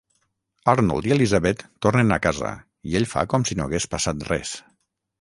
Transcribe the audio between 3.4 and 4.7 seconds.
si no hagués passat res.